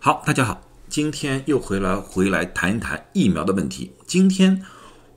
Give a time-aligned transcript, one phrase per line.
[0.00, 3.90] 好，大家好，今天又回来回来谈一谈疫苗的问题。
[4.06, 4.64] 今天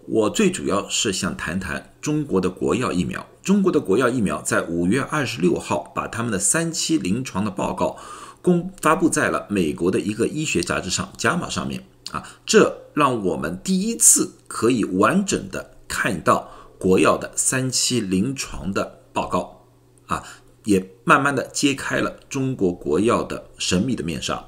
[0.08, 3.28] 我最主要是想谈谈中国的国药疫苗。
[3.44, 7.96] 中国的国药疫苗在五月二十六号把他们的三期临床的报告
[8.42, 19.62] 公发布在了美国的一个医学杂志上《JAMA》上面啊，这让我们第一次可以完整的看到国药的三期临床的报告
[20.08, 20.24] 啊，
[20.64, 24.44] 也慢慢的揭开了中国国药的神秘的面纱。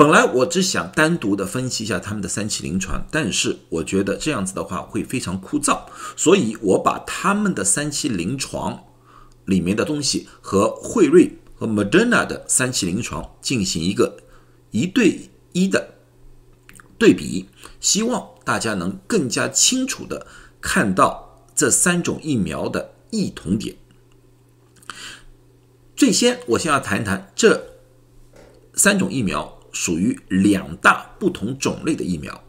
[0.00, 5.82] 本来我只想单独的分析一下他们的三期临床，但是我觉得这样子的话会非常枯燥，
[6.16, 8.82] 所以我把他们的三期临床
[9.44, 14.16] 里面的东西和辉瑞和 Moderna 的三期临床进行一个
[14.70, 15.96] 一对一的
[16.96, 20.26] 对比，希望大家能更加清楚的
[20.62, 23.76] 看到这三种疫苗的异同点。
[25.94, 27.74] 最先，我先要谈一谈这
[28.72, 29.59] 三种疫苗。
[29.72, 32.42] 属于两大不同种类的疫苗。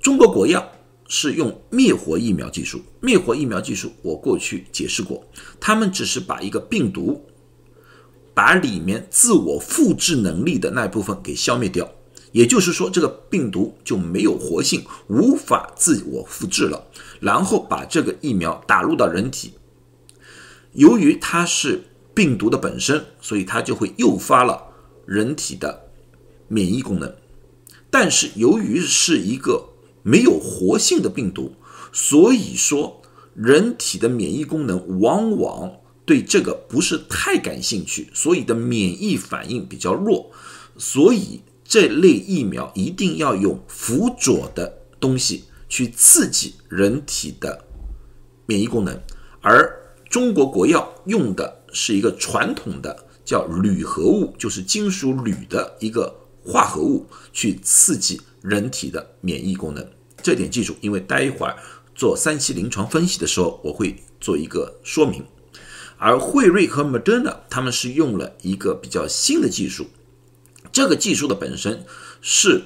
[0.00, 0.72] 中国国药
[1.08, 5.24] 是用灭活疫苗技术，灭活疫苗技术我过去解释过，
[5.60, 7.24] 他们只是把一个病毒，
[8.34, 11.90] 把里面自我复制能力的那部分给消灭掉，
[12.32, 16.86] 也就是说这个病毒就没有活性，无法自我复制了，
[17.20, 19.52] 然后把这个疫苗打入到人体。
[20.72, 21.82] 由于它是
[22.14, 24.62] 病毒的本身，所以它就会诱发了
[25.06, 25.85] 人体的。
[26.48, 27.14] 免疫功能，
[27.90, 29.70] 但是由于是一个
[30.02, 31.54] 没有活性的病毒，
[31.92, 33.02] 所以说
[33.34, 35.72] 人体的免疫功能往往
[36.04, 40.30] 对这个不是太感兴趣，所以的免疫反应比较弱，
[40.78, 47.64] 所以这类疫苗一定要用辅佐的东西去刺激人体的
[48.46, 49.00] 免疫功能，
[49.40, 49.68] 而
[50.08, 56.14] 中国国药用的是一个传统的叫铝合物，就是金属铝的一个。
[56.46, 59.84] 化合物去刺激人体的免疫功能，
[60.22, 61.56] 这点记住，因为待一会儿
[61.94, 65.24] 做三期临床分析的时候，我会做一个说明。
[65.98, 69.86] 而辉瑞和 Moderna 他们是用了一个比较新的技术，
[70.70, 71.84] 这个技术的本身
[72.20, 72.62] 是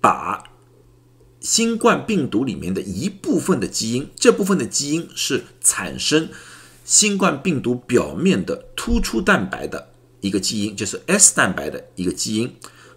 [0.00, 0.44] 把
[1.40, 6.28] 新冠病毒里面的一部分的基因，这部分的基因是产生
[6.84, 9.88] 新冠病毒表面的突出蛋白的。
[10.20, 12.56] 一个基因就是 S 蛋白的一个基因，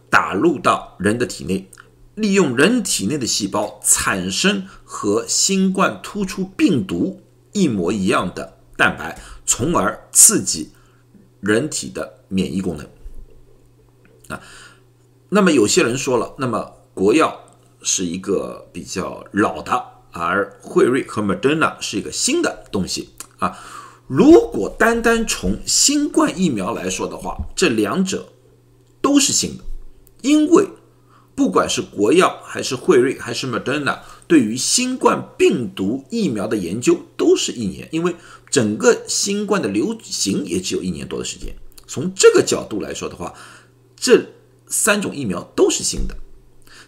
[0.09, 1.69] 打入到人的体内，
[2.15, 7.21] 利用人体内的细胞产生和新冠突出病毒
[7.51, 10.71] 一模一样的蛋白，从而刺激
[11.39, 12.87] 人体的免疫功能。
[14.29, 14.41] 啊，
[15.29, 17.39] 那么有些人说了，那么国药
[17.81, 23.59] 是一个比较老的，而辉瑞和 Moderna 是一个新的东西啊。
[24.13, 28.27] 如果单单从新冠疫苗来说的话，这两者
[29.01, 29.63] 都是新的，
[30.21, 30.67] 因为
[31.33, 38.13] 不管是国药还是辉瑞还是 Moderna，对于新冠病毒疫苗的研究都是一年，因为
[38.49, 41.55] 整个新冠的流行也只有一年多的时间。
[41.87, 43.33] 从这个角度来说的话，
[43.95, 44.25] 这
[44.67, 46.17] 三种疫苗都是新的，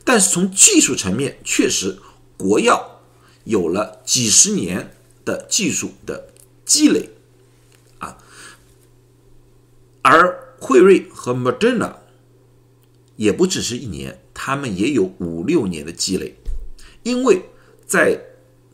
[0.03, 1.99] 但是从技术层面，确实
[2.35, 2.99] 国药
[3.45, 6.32] 有了几十年的技术的
[6.65, 7.09] 积累。
[7.99, 8.17] 啊。
[10.01, 11.95] 而辉瑞和 Moderna
[13.15, 16.35] 也不只是一年，他们也有五六年的积累，
[17.03, 17.43] 因为
[17.85, 18.21] 在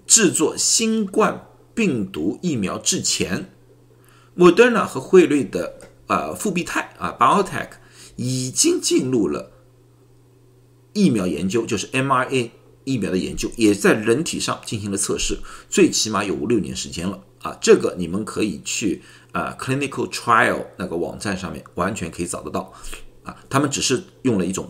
[0.07, 3.51] 制作新冠病毒疫苗之前
[4.35, 7.69] ，Moderna 和辉瑞的啊复必泰啊 BioTech
[8.15, 9.51] 已经进入了
[10.93, 12.49] 疫苗研究，就是 mRNA
[12.85, 15.39] 疫苗的研究，也在人体上进行了测试，
[15.69, 17.23] 最起码有五六年时间了。
[17.41, 19.01] 啊，这个你们可以去。
[19.31, 22.73] 啊，clinical trial 那个网站上面完全可以找得到，
[23.23, 24.67] 啊，他们只是用了一种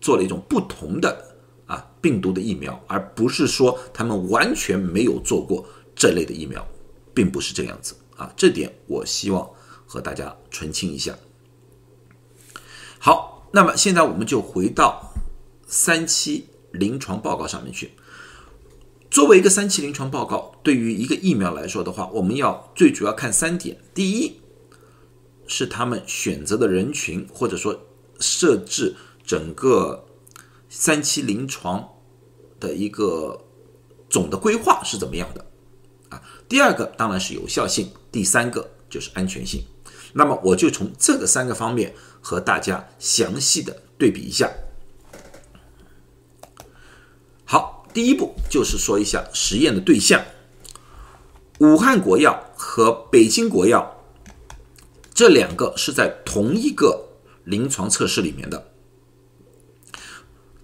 [0.00, 6.66] 做了一种不同的啊病毒的疫苗，而不是说他们完全没有做过这类的疫苗，
[7.12, 9.46] 并不是这个样子啊，这点我希望
[9.84, 11.14] 和大家澄清一下。
[12.98, 15.12] 好，那么现在我们就回到
[15.66, 17.90] 三期临床报告上面去。
[19.10, 23.76] 作为一个三期临床报告，对于一个疫苗来说的话，我们要最主要看三点。
[23.92, 24.40] 第一，
[25.48, 27.88] 是他们选择的人群，或者说
[28.20, 30.06] 设置整个
[30.68, 31.88] 三期临床
[32.60, 33.44] 的一个
[34.08, 35.44] 总的规划是怎么样的
[36.10, 36.22] 啊？
[36.48, 39.64] 第二个当然是有效性，第三个就是安全性。
[40.12, 44.48] 那么我就从这个三个方面和大家详细的对比一下。
[47.44, 47.79] 好。
[47.92, 50.24] 第一步就是说一下实验的对象，
[51.58, 54.04] 武汉国药和北京国药
[55.12, 57.08] 这两个是在同一个
[57.44, 58.68] 临床测试里面的。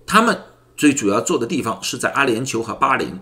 [0.07, 0.41] 他们
[0.77, 3.19] 最主要做的地方是在阿联酋和巴林，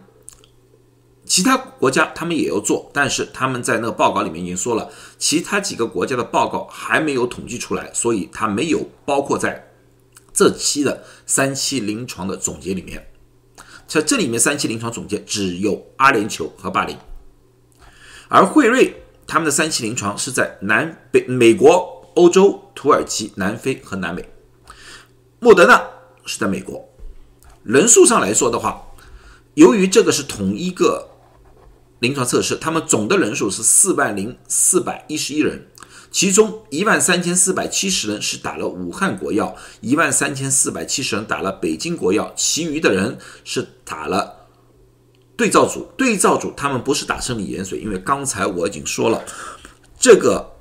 [1.24, 9.72] 其他国家他们也要做，但是他们在那个报告里面已经说了，其他几个国家的报告还没有统计出来，所以它没有包括在
[10.32, 13.10] 这期的三期临床的总结里面。
[13.94, 16.96] 在这里面，三期临床总结只有阿联酋和巴林，
[18.26, 18.92] 而辉瑞
[19.24, 24.28] 他们的三期临床是在南北美国、欧洲、土耳其、南非和南美，
[25.38, 25.80] 莫德纳。
[26.26, 26.88] 是在美国，
[27.62, 28.82] 人数上来说的话，
[29.54, 31.10] 由于这个是同一个
[32.00, 35.68] 临床测试，他们总的人数是四万零四百一十一人，
[36.14, 44.46] 其中一万三千四百七十人是打了武汉国药，一万三千四百七十人打了北京国药，其余的人是打了
[45.36, 45.88] 对照组。
[45.98, 49.24] 对照组他们不是打生理盐水，因为刚才我已经说了，
[49.98, 50.52] 这个。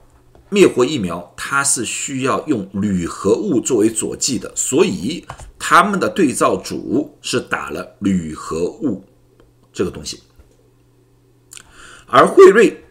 [0.50, 5.26] 灭活疫苗它是需要用铝合物作为佐剂的，所以
[5.58, 9.04] 他们的对照组是打了铝合物
[9.72, 10.22] 这个东西。
[12.06, 12.82] 而辉瑞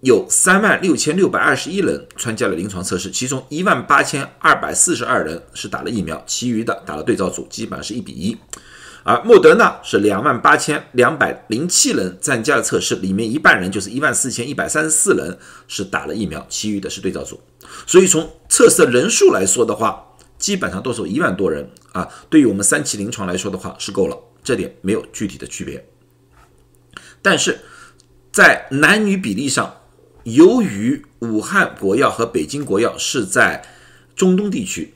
[0.00, 8.36] 有三万六千六百二十一人参加了临床测试，其中一万八千二百四十二人是打了疫苗，其余的打了对照组，基本上是一比一。
[9.02, 15.38] 而莫德纳是两万八千两百零七人参加了测试，里面一半人就是一万四千一百三十四人
[15.68, 17.40] 是打了疫苗，其余的是对照组。
[17.86, 20.04] 所以从测试人数来说的话，
[20.38, 22.08] 基本上都是一万多人啊。
[22.28, 25.86] 对于我们三期临床来说的话是够了，这点没有具体的区别。
[27.22, 27.60] 但是
[28.32, 29.82] 在男女比例上，
[30.26, 33.64] 由于武汉国药和北京国药是在
[34.16, 34.92] 中东地区，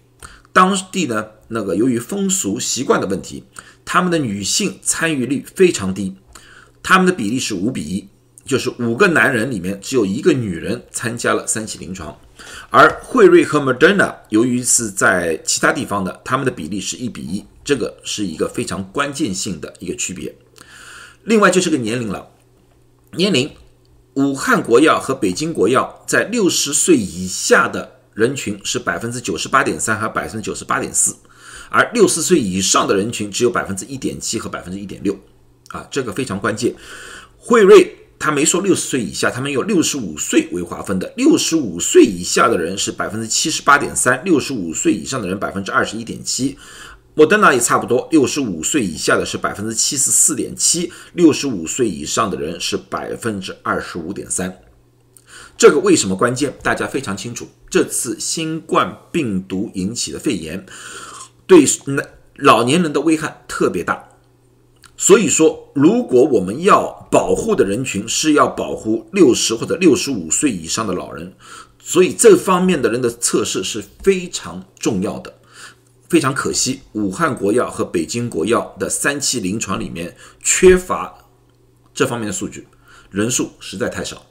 [0.52, 3.44] 当地呢那个由于风俗习惯的问题。
[3.84, 6.16] 他们的女性参与率非常低，
[6.82, 8.08] 他们的比例是五比一，
[8.44, 12.16] 就是五个男人里面只有一个女人参加了三期临床，
[12.68, 20.34] 而辉瑞和 Moderna 由于是在其他地方的，他们的比例是一比一，这个是一个非常关键性的一个区别。
[21.24, 22.28] 另外就是个年龄了，
[23.12, 23.50] 年龄，
[24.14, 31.14] 武汉国药和北京国药在六十岁以下的人群是百分之九十八点三和百分之九十八点四。
[31.72, 35.16] 而六十岁以上的人群只有百分之一点七和百分之一点六，
[35.68, 36.74] 啊，这个非常关键。
[37.38, 41.10] 惠瑞他没说六十岁以下，他们用六十五岁为划分的。
[41.16, 46.58] 六十五岁以下的人是百分之七十八点三，六十五岁以上的人百分之二十一点七。
[47.20, 54.58] 莫德纳也差不多，六十五岁以下的是百分之七十四点七，六十五岁以上的人是百分之二十五点三。
[55.58, 56.54] 这个为什么关键？
[56.62, 60.64] 大家非常清楚，这次新冠病毒引起的肺炎。
[61.46, 62.02] 对那
[62.36, 64.08] 老年人的危害特别大，
[64.96, 71.34] 所以说，如果我们要保护的人群是要保护六十或者六十五岁以上的老人，
[71.82, 75.34] 所以这方面的人的测试是非常重要的。
[76.10, 81.14] 非常可惜，武汉国药和北京国药的三期临床里面缺乏
[81.94, 82.66] 这方面的数据，
[83.12, 84.26] 人数实在太少。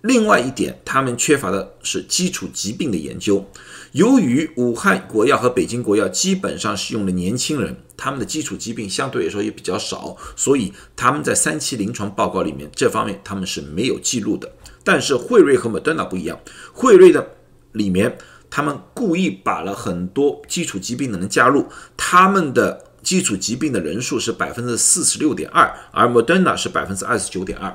[0.00, 3.46] 另外一点，他们缺乏的是基础疾病的研究。
[3.92, 14.50] 由于武汉国药和北京国药基本上是用的年轻人，他们的基础疾病相对来说也比较少，所以他们在三期临床报告里面这方面他们是没有记录的。
[14.82, 16.40] 但是辉瑞和莫德纳不一样，
[16.72, 17.36] 辉瑞的
[17.72, 18.16] 里面
[18.54, 21.66] 他们故意把了很多基础疾病的人加入，
[21.96, 27.74] 他们的基础疾病的人数是百分之四十六点二，而莫德纳是百分之二十九点二。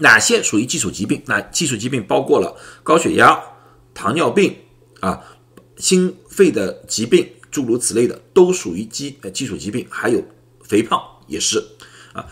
[0.00, 1.22] 哪些属于基础疾病？
[1.26, 3.40] 那基础疾病包括了高血压、
[3.94, 4.56] 糖尿病
[4.98, 5.22] 啊、
[5.76, 9.86] 心肺的疾病，诸如此类的，都属于基呃基础疾病。
[9.88, 10.20] 还有
[10.64, 11.64] 肥胖也是
[12.12, 12.26] 啊。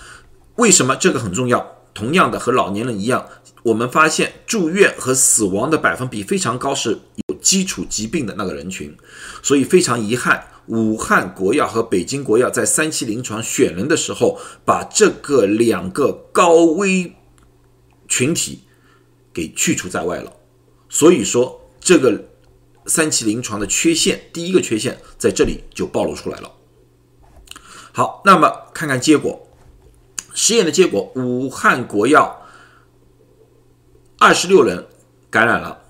[0.56, 1.64] 为什么这个很重要？
[1.94, 3.28] 同样的，和老年人一样，
[3.62, 6.98] 我们发现住院和死亡的百分比非常高，是
[7.42, 8.96] 基础疾病的那个人群。
[9.42, 17.16] 所以非常遗憾，武汉国药和北京国药在三期临床选人的时候，把这个两个高危。
[18.08, 18.64] 群体
[19.32, 20.30] 给去除在外了，
[20.90, 22.24] 所以说这个
[22.84, 26.52] 三期临床的缺陷，第一个缺陷在这里就暴露出来了。
[27.90, 29.48] 好，那么看看结果，
[30.34, 32.42] 实验的结果，武汉国药
[34.18, 34.86] 二十六人
[35.30, 35.81] 感染了，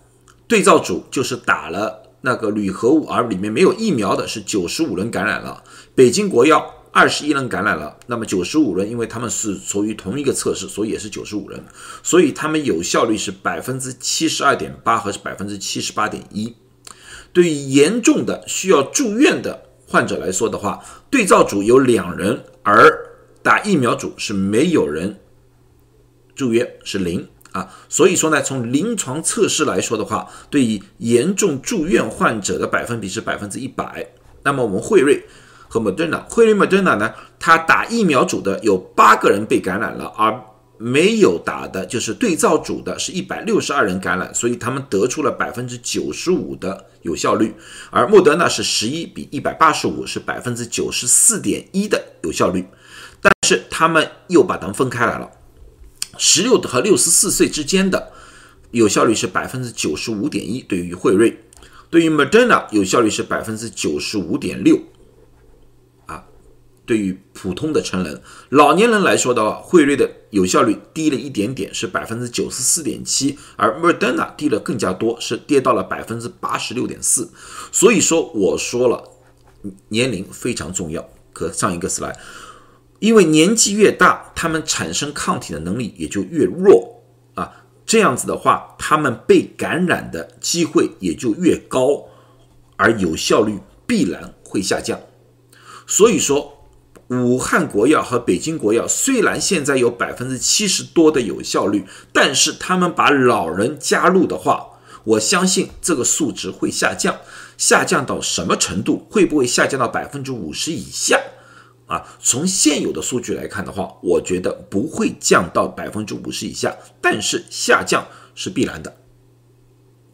[0.52, 6.74] 对照组就是打了那个铝合物，而里面没有疫苗的是九十五人感染了，北京国药。
[6.90, 11.64] 二十一人感染了，那么九十五人，因为他们是属于同一个测试，所以也是九十五人，
[12.02, 16.54] 所以他们有效率是百分之七十二点八和百分之七十八点一。
[17.32, 22.92] 对于严重的需要住院的患者来说的话，对照组有两人，而
[23.42, 25.18] 打疫苗组是没有人
[26.34, 27.26] 住院，是零。
[27.52, 34.06] 啊，所以说呢，从临床测试来说的话，对于严重住院患者的百分比是百分之一百。
[34.42, 35.24] 那么我们惠瑞
[35.68, 40.42] 和 Moderna，惠瑞 Moderna 呢，它打疫苗组的有八个人被感染了，而
[40.78, 47.54] 没有打的就是对照组的是一百六十二人感染，所以他们得出了百分之九十五的有效率，
[47.90, 52.66] 而莫德纳是十一比一百八十五，是百分之九十四点一的有效率，
[53.20, 55.30] 但是他们又把它们分开来了。
[56.18, 58.12] 十六和六十四岁之间的
[58.70, 61.32] 有效率是百分之九十五点一，对于惠瑞；
[61.90, 64.80] 对于 Moderna 有效率是百分之九十五点六。
[66.06, 66.24] 啊，
[66.86, 77.30] 对于普通的成人、老年人来说的话，惠瑞的有效率低了一点点，是百分之九十四点七，而 Moderna 低了更加多，是跌到了百分之八十六点四。
[77.70, 79.04] 所以说，我说了，
[79.88, 81.08] 年龄非常重要。
[81.32, 82.16] 可上一个 slide。
[83.02, 87.02] 因为年纪越大，他们产生抗体的能力也就越弱
[87.34, 87.52] 啊，
[87.84, 92.04] 这样子的话，他们被感染的机会也就越高，
[92.76, 95.00] 而有效率必然会下降。
[95.84, 96.68] 所以说，
[97.08, 107.16] 武汉国药和北京国药虽然现在有百分之七十多的有效率，但是他们把老人加入的话，我相信这个数值会下降，
[107.58, 109.04] 下降到什么程度？
[109.10, 111.20] 会不会下降到百分之五十以下？
[111.86, 118.96] 啊，从现有的数据来看的话，我觉得不会降到百分之五十以下，但是下降是必然的。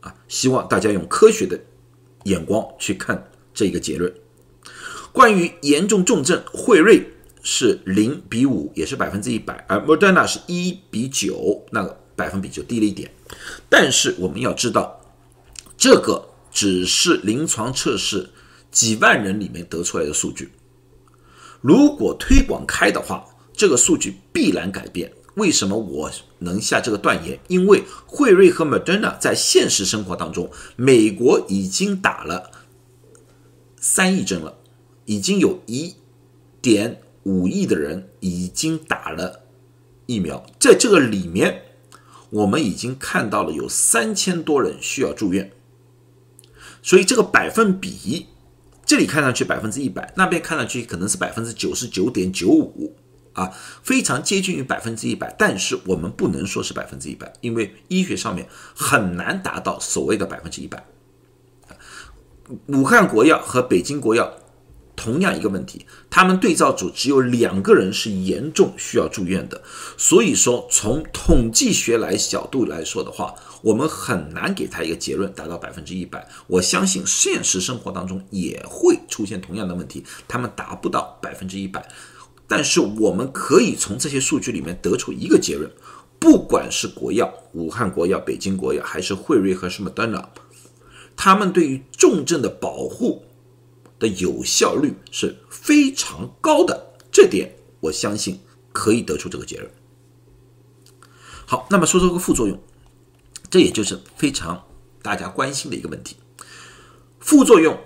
[0.00, 1.60] 啊，希望大家用科学的
[2.24, 4.12] 眼光去看这一个结论。
[5.12, 7.06] 关于严重重症，惠瑞
[7.42, 13.10] 是零比五，也是百分之一百，而 Moderna 是一比九，那个百分比就低了一点。
[13.68, 15.00] 但是我们要知道，
[15.76, 18.30] 这个只是临床测试
[18.70, 20.50] 几万人里面得出来的数据。
[21.60, 25.12] 如果推广开的话，这个数据必然改变。
[25.34, 27.38] 为什么我能下这个断言？
[27.48, 32.50] 因为惠瑞和 Moderna 在现实生活当中，美国已经打了
[33.80, 34.58] 三亿针了，
[35.04, 35.94] 已经有一
[36.60, 39.42] 点五亿的人已经打了
[40.06, 40.44] 疫苗。
[40.58, 41.62] 在这个里面，
[42.30, 45.52] 我们已经看到了有三千多人需要住院，
[46.82, 48.26] 所以这个百分比。
[48.88, 52.96] 这里看上去百分之一百，那边看上去可能是百分之九十九点九五
[53.34, 53.52] 啊，
[53.82, 55.32] 非常接近于百分之一百。
[55.38, 60.82] 但是我们不能说是百分之一百，因为医学上面很难达到所谓的百分之一百。
[62.68, 64.32] 武汉国药和北京国药。
[65.00, 69.62] 同样一个问题，他们对照组只有两个人是严重需要住院的，
[69.96, 76.28] 所以说从统计学来角度来说的话，我们很难给他一个结论达到百分之一百。
[76.46, 81.88] 我相信现实生活当中也会出现同样的问题，他们达不到百分之一百。
[82.46, 85.70] 但是我们可以从这些数据里面得出一个结论：
[86.18, 90.30] 不管是国药、武汉国药、北京国药，还是惠瑞和什么端朗，
[91.16, 93.24] 他们对于重症的保护。
[93.98, 98.38] 的有效率是非常高的，这点我相信
[98.72, 99.68] 可以得出这个结论。
[101.44, 102.56] 好，那么说说个副作用，
[103.50, 104.64] 这也就是非常
[105.02, 106.16] 大家关心的一个问题。
[107.20, 107.78] 副作用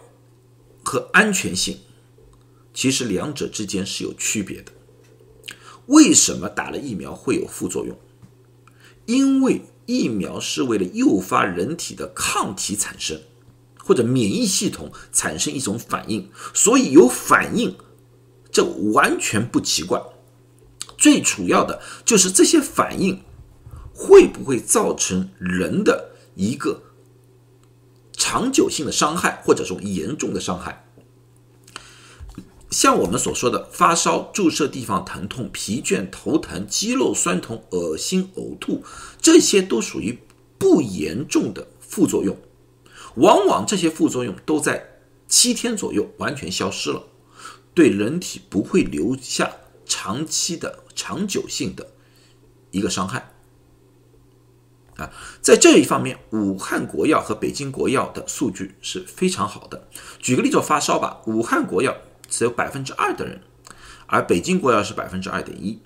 [0.83, 1.79] 和安全性
[2.75, 4.73] 其实两者之间是有区别的。
[5.87, 7.99] 为什么打了疫苗会有副作用？
[9.07, 13.21] 因为疫苗是为了诱发人体的抗体产生。
[13.85, 17.77] 或者免疫系统产生一种反应，所以有反应，
[18.53, 20.01] 这完全不奇怪。
[20.97, 23.21] 最主要的就是这些反应
[23.95, 26.83] 会不会造成人的一个
[28.13, 30.87] 长久性的伤害，或者说严重的伤害。
[32.71, 38.83] 像我们所说的发烧、注射地方疼痛、疲倦、头疼、肌肉酸痛、恶心、呕吐，
[39.21, 40.19] 这些都属于
[40.57, 42.35] 不严重的副作用。
[43.17, 47.05] 往往这些副作用都在七天左右完全消失了，
[47.75, 49.53] 对人体不会留下
[49.85, 51.93] 长期的、长久性的
[52.71, 53.32] 一个伤害。
[55.03, 59.89] 啊，在这一方面，武汉国药和北京国药的数据是非常好的。
[60.19, 61.97] 举个例子，发烧吧，武汉国药
[62.29, 63.41] 只有百分之二的人，
[64.07, 65.81] 而北京国药是百分之二点一。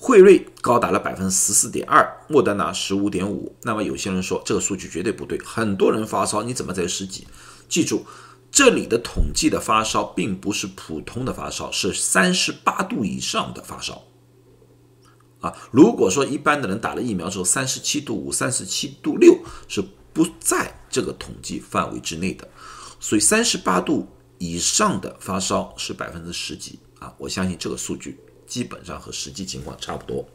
[0.00, 3.56] 惠瑞高达了百分之十四点二，莫德纳十五点五。
[3.62, 7.26] 那么有些人说这个数据绝对不对，很多人发烧，你怎么在十几？
[7.68, 8.06] 记住，
[8.50, 14.04] 这里的统计的发烧并不是普通的发烧，是三十八度以上的发烧。
[15.40, 22.48] 啊，如果说一般的人打了疫苗之后三十七度五、三十七度六是不在这个统计范围之内的，
[22.98, 28.18] 所以三十八度以上的发烧是百分之十几啊，我相信这个数据。
[28.48, 30.26] 基本上和实际情况差不多。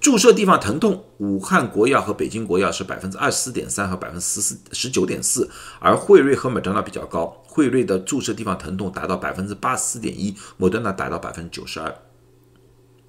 [0.00, 11.96] 注射地方疼痛，武汉国药和北京国药是百分之二十四点三和百分之十四十九点四，而惠瑞和莫德纳比较高，惠瑞的注射地方疼痛达到百分之八十四点一，莫德纳达到百分之九十二。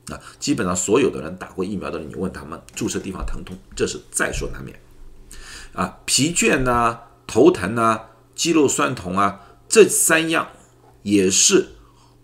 [0.10, 4.80] 啊，基本上所有的人打过疫苗的人，你问他们注射地方疼痛，这是在所难免。
[5.74, 8.02] 啊，疲倦呐，头疼呐，
[8.36, 10.50] 肌肉酸痛啊，这三样
[11.02, 11.70] 也是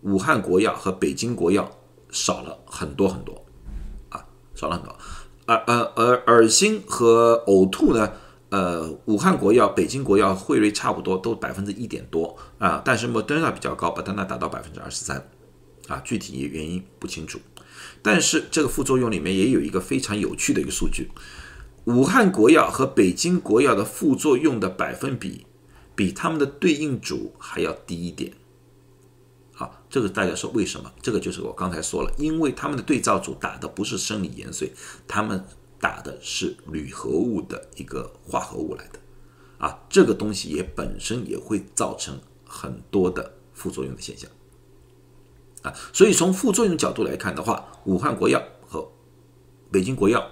[0.01, 1.71] 武汉国药和北京国药
[2.11, 3.45] 少了很多很多
[4.09, 4.25] 啊。
[4.55, 4.95] 少了很多，
[5.45, 8.11] 而呃而恶心和呕吐呢？
[8.49, 12.81] 呃，武汉国药、北京国药、惠瑞差不多，都百分之一点多啊。
[12.83, 15.23] 但是莫德纳比较高，莫德纳达到百分之二十三
[15.87, 16.01] 啊。
[16.03, 17.39] 具体原因不清楚。
[18.01, 21.09] 但是这个副作用里面也有一个非常有趣的一个数据：
[21.85, 25.45] 武汉国药和北京国药的副作用的百分比，
[25.95, 28.33] 比他们的对应组还要低一点。
[29.53, 30.89] 好，这个大家说为什么？
[31.01, 34.71] 这个就是我刚才说了，因为他们的对照组打的不是生理盐水，
[35.05, 35.43] 他们
[35.81, 38.99] 打的是铝合物的一个化合物来的，
[39.57, 44.29] 啊，这个东西也本身也会造成很多的副作用的现象，
[45.61, 48.89] 啊，所以从副作用角度来看的话，武汉国药和
[49.71, 50.25] 北京国药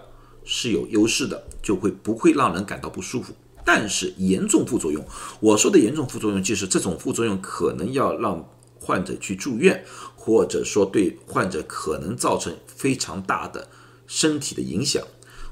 [0.43, 3.34] 是有优势的，就会不会让人感到不舒服。
[3.65, 5.05] 但是严重副作用，
[5.39, 8.48] 我说的严重副作用就是这种副作用可能要让。
[8.79, 9.84] 患者去住院，
[10.15, 13.67] 或者说对患者可能造成非常大的
[14.05, 15.03] 身体的影响。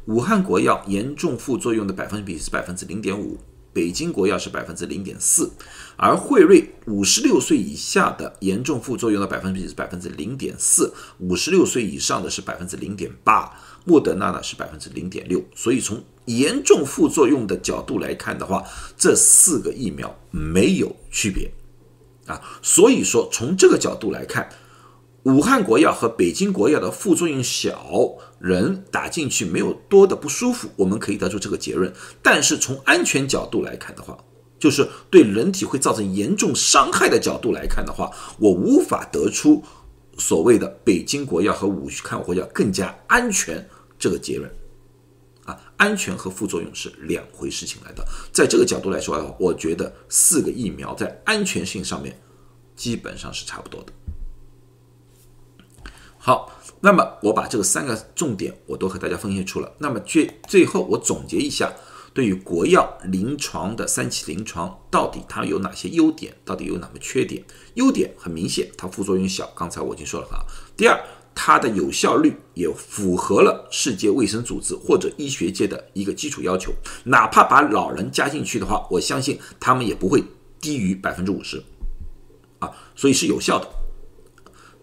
[0.06, 3.38] 武汉国药严重副作用的百分比是百分之零点五，
[3.76, 5.52] 北京国药是百分之零点四，
[5.98, 13.52] 而惠瑞五十六岁以下的严重副作用的百分比是百分之零点四，五十六岁以上的是百分之零点八，
[13.84, 15.44] 莫德纳呢是百分之零点六。
[15.54, 18.64] 所以从严重副作用的角度来看的话，
[18.98, 21.52] 这四个疫苗没有区别。
[22.28, 24.50] 啊，所以说从这个角度来看，
[25.26, 31.92] 武汉国药和北京国药的副作用小，人打进去没有多的不舒服，我们可以得出这个结论。
[32.22, 34.16] 但是从安全角度来看的话，
[34.60, 39.64] 就是对人体会造成严重伤害的角度来看的话，我无法得出
[40.16, 44.48] 所谓的北京国药和武汉国药更加安全这个结论。
[45.46, 48.06] 啊，安全和副作用是两回事情来的。
[48.32, 52.16] 在这个角度来说的话，我觉得四个疫苗在安全性上面
[52.76, 53.94] 基本上是差不多的。
[56.26, 59.72] 好，那么我把这个三个重点我都和大家分析出了。
[59.78, 61.72] 那么最最后我总结一下，
[62.16, 67.44] 对于国药临床的三期临床到底它有哪些优点，到底有哪个缺点？
[67.76, 70.44] 优点很明显，它副作用小，刚才我已经说了哈。
[70.76, 71.00] 第二。
[71.38, 76.72] 它的有效率也符合了世界卫生组织或者医学界的一个基础要求，
[77.04, 80.24] 哪怕把老人加进去的话，我相信他们也不会
[80.62, 81.62] 低于百分之五十，
[82.60, 83.68] 啊，所以是有效的。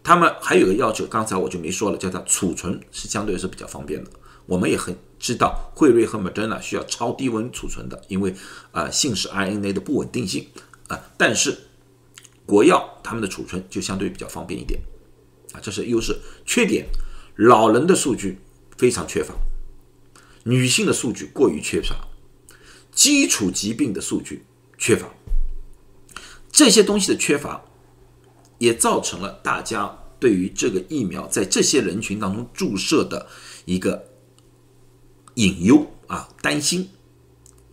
[0.04, 4.10] 他们还有个要求，刚才我就没说了，叫它储存是相对是比较方便的。
[4.46, 8.34] 我们也很知道，惠瑞和 Moderna 需要超低温储存的，因为
[8.72, 10.48] 啊，信使 RNA 的不稳定性
[10.88, 11.56] 啊，但是
[12.44, 14.80] 国药他们的储存就相对比较方便一点。
[15.52, 16.18] 啊，这是优势。
[16.44, 16.86] 缺点，
[17.36, 18.38] 老人的数据
[18.76, 19.34] 非常缺乏，
[20.44, 22.08] 女性的数据过于缺乏，
[22.90, 24.44] 基础疾病的数据
[24.76, 25.08] 缺乏。
[26.50, 27.64] 这些东西的缺乏，
[28.62, 33.26] 也造成了大家对于这个疫苗在这些人群当中注射的
[33.64, 34.04] 一个
[35.34, 36.90] 隐忧啊，担心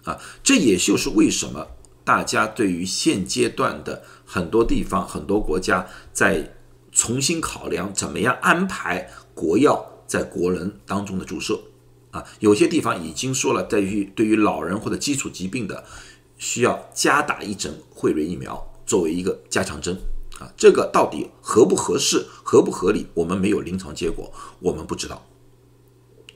[0.04, 0.20] 啊。
[0.42, 1.68] 这也就是为什么
[2.04, 6.56] 大家对于现阶段的很多地方、很多国家在。
[6.92, 11.62] 重新考量怎么样安排国药在国人当中的注射
[12.10, 15.86] 啊，有些地方已经说了，对于对于老人或者基础疾病的，
[16.40, 19.96] 需要加打一针惠瑞疫苗作为一个加强针
[20.40, 25.28] 啊，这个到底合不合适、合不合理，我们没有临床结果，我们不知道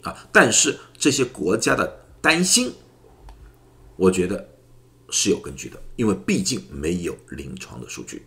[0.03, 0.15] 啊。
[0.31, 2.73] 但是这些国家的担心，
[3.95, 4.49] 我觉得
[5.09, 8.23] 是有根据的，因为毕竟没有临床的数据，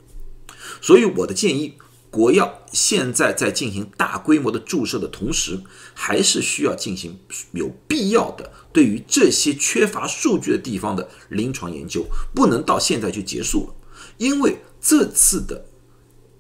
[0.81, 1.79] 所以我的建议。
[2.09, 5.61] 国药现在在进行大规模的注射的同时，
[5.93, 7.19] 还是需要进行
[7.53, 13.75] 有必要的对于这些缺乏数据的地方的临床研究，不能到现在就结束了。
[14.17, 14.57] 因为
[14.89, 15.67] 这次的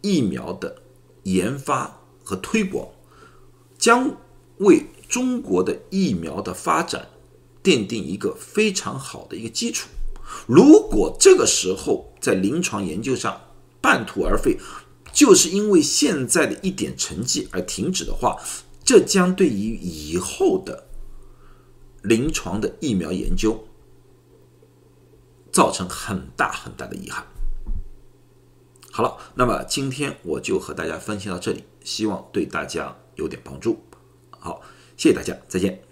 [0.02, 0.80] 疫苗的
[1.24, 2.88] 研发和推广，
[3.76, 4.16] 将
[4.58, 7.08] 为中国的疫苗的发展
[7.60, 9.88] 奠定一个非常好的一个基础。
[10.46, 13.40] 如果这个时候在临床研究上
[13.80, 14.56] 半途而废，
[15.12, 18.40] 就是因为现在的一点成绩而停止的话，
[18.84, 20.86] 这将对于以后的
[22.02, 23.66] 临床的疫苗研究
[25.50, 27.26] 造成很大很大的遗憾。
[28.96, 31.64] 好了，那么今天我就和大家分析到这里。
[31.84, 33.84] 希望对大家有点帮助。
[34.30, 34.62] 好，
[34.96, 35.85] 谢谢大家，再见。